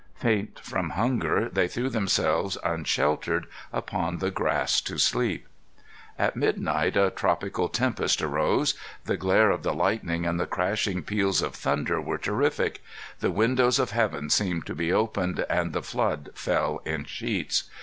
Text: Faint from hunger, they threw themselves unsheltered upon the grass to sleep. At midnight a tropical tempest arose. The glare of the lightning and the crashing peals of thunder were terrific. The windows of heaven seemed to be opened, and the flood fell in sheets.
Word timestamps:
Faint 0.15 0.59
from 0.61 0.89
hunger, 0.89 1.47
they 1.47 1.67
threw 1.67 1.87
themselves 1.87 2.57
unsheltered 2.63 3.45
upon 3.71 4.17
the 4.17 4.31
grass 4.31 4.81
to 4.81 4.97
sleep. 4.97 5.47
At 6.17 6.35
midnight 6.35 6.97
a 6.97 7.11
tropical 7.11 7.69
tempest 7.69 8.19
arose. 8.19 8.73
The 9.05 9.15
glare 9.15 9.51
of 9.51 9.61
the 9.61 9.75
lightning 9.75 10.25
and 10.25 10.39
the 10.39 10.47
crashing 10.47 11.03
peals 11.03 11.43
of 11.43 11.53
thunder 11.53 12.01
were 12.01 12.17
terrific. 12.17 12.83
The 13.19 13.29
windows 13.29 13.77
of 13.77 13.91
heaven 13.91 14.31
seemed 14.31 14.65
to 14.65 14.73
be 14.73 14.91
opened, 14.91 15.45
and 15.47 15.71
the 15.71 15.83
flood 15.83 16.31
fell 16.33 16.81
in 16.83 17.03
sheets. 17.05 17.65